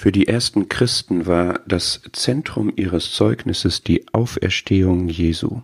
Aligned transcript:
Für 0.00 0.12
die 0.12 0.28
ersten 0.28 0.68
Christen 0.68 1.26
war 1.26 1.58
das 1.66 2.02
Zentrum 2.12 2.72
ihres 2.76 3.10
Zeugnisses 3.10 3.82
die 3.82 4.06
Auferstehung 4.12 5.08
Jesu. 5.08 5.62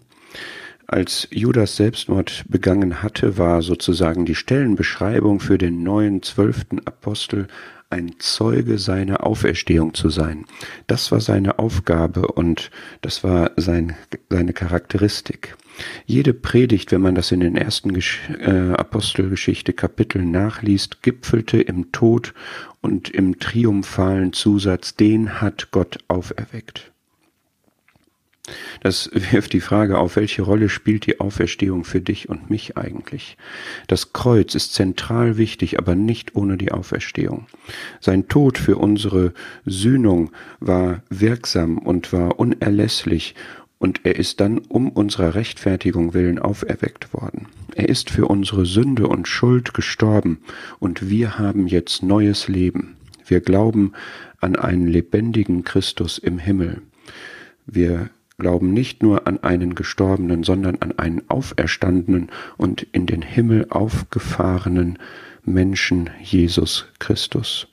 Als 0.88 1.28
Judas 1.30 1.76
Selbstmord 1.76 2.44
begangen 2.49 3.00
hatte, 3.00 3.39
war 3.39 3.62
sozusagen 3.62 4.25
die 4.25 4.34
Stellenbeschreibung 4.34 5.39
für 5.39 5.57
den 5.57 5.84
neuen 5.84 6.20
zwölften 6.25 6.84
Apostel 6.84 7.47
ein 7.91 8.16
Zeuge 8.18 8.79
seiner 8.79 9.24
Auferstehung 9.24 9.94
zu 9.94 10.08
sein. 10.08 10.46
Das 10.88 11.12
war 11.12 11.20
seine 11.20 11.60
Aufgabe 11.60 12.26
und 12.26 12.72
das 13.02 13.22
war 13.22 13.52
sein, 13.56 13.94
seine 14.30 14.52
Charakteristik. 14.52 15.57
Jede 16.07 16.34
Predigt, 16.34 16.93
wenn 16.93 17.00
man 17.00 17.14
das 17.14 17.32
in 17.32 17.40
den 17.40 17.57
ersten 17.57 17.93
Gesch 17.93 18.20
äh, 18.39 18.72
Apostelgeschichte 18.72 19.72
Kapiteln 19.72 20.30
nachliest, 20.30 21.02
gipfelte 21.02 21.61
im 21.61 21.90
Tod 21.90 22.32
und 22.80 23.11
im 23.11 23.39
triumphalen 23.39 24.32
Zusatz, 24.32 24.95
den 24.95 25.40
hat 25.40 25.71
Gott 25.72 25.98
auferweckt. 26.08 26.93
Das 28.82 29.11
wirft 29.12 29.54
die 29.54 29.61
Frage 29.61 29.98
auf, 29.98 30.17
welche 30.17 30.43
Rolle 30.43 30.68
spielt 30.68 31.06
die 31.06 31.18
Auferstehung 31.18 31.84
für 31.84 32.03
dich 32.03 32.29
und 32.29 32.51
mich 32.51 32.77
eigentlich? 32.77 33.39
Das 33.87 34.12
Kreuz 34.12 34.55
ist 34.55 34.75
zentral 34.75 35.39
wichtig, 35.39 35.79
aber 35.79 35.95
nicht 35.95 36.34
ohne 36.34 36.59
die 36.59 36.70
Auferstehung. 36.70 37.47
Sein 38.01 38.29
Tod 38.29 38.59
für 38.59 38.77
unsere 38.77 39.33
Sühnung 39.65 40.31
war 40.61 41.03
wirksam 41.09 41.79
und 41.79 42.12
war 42.12 42.39
unerlässlich 42.39 43.34
und 43.84 44.01
er 44.05 44.16
ist 44.16 44.41
dann 44.41 44.56
um 44.56 44.88
unserer 44.88 45.34
Rechtfertigung 45.34 46.15
willen 46.15 46.38
auferweckt 46.38 47.12
worden. 47.12 47.48
Er 47.75 47.91
ist 47.91 48.09
für 48.09 48.25
unsere 48.25 48.65
Sünde 48.65 49.06
und 49.09 49.29
Schuld 49.29 49.75
gestorben 49.75 50.38
und 50.79 51.11
wir 51.11 51.38
haben 51.38 51.66
jetzt 51.66 52.02
neues 52.02 52.48
Leben. 52.48 52.97
Wir 53.27 53.42
glauben 53.42 53.92
an 54.41 54.56
einen 54.56 54.87
lebendigen 54.87 55.65
Christus 55.65 56.16
im 56.16 56.39
Himmel. 56.39 56.80
Wir 57.67 58.09
glauben 58.39 58.72
nicht 58.72 59.03
nur 59.03 59.27
an 59.27 59.42
einen 59.42 59.75
gestorbenen, 59.75 60.44
sondern 60.44 60.77
an 60.77 60.98
einen 60.98 61.28
auferstandenen 61.28 62.31
und 62.56 62.87
in 62.92 63.05
den 63.05 63.20
Himmel 63.20 63.66
aufgefahrenen 63.69 64.98
Menschen 65.44 66.09
Jesus 66.22 66.87
Christus. 67.00 67.66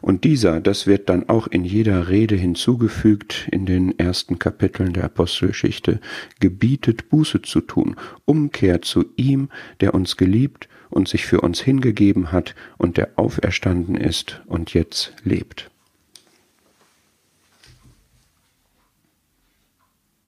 Und 0.00 0.24
dieser, 0.24 0.60
das 0.60 0.86
wird 0.86 1.08
dann 1.08 1.28
auch 1.28 1.46
in 1.46 1.64
jeder 1.64 2.08
Rede 2.08 2.36
hinzugefügt 2.36 3.48
in 3.50 3.66
den 3.66 3.98
ersten 3.98 4.38
Kapiteln 4.38 4.92
der 4.92 5.04
Apostelgeschichte, 5.04 6.00
gebietet 6.40 7.08
Buße 7.08 7.42
zu 7.42 7.60
tun, 7.60 7.96
Umkehr 8.24 8.82
zu 8.82 9.04
ihm, 9.16 9.48
der 9.80 9.94
uns 9.94 10.16
geliebt 10.16 10.68
und 10.90 11.08
sich 11.08 11.26
für 11.26 11.40
uns 11.40 11.60
hingegeben 11.60 12.32
hat 12.32 12.54
und 12.78 12.96
der 12.96 13.10
auferstanden 13.16 13.96
ist 13.96 14.42
und 14.46 14.74
jetzt 14.74 15.12
lebt. 15.24 15.70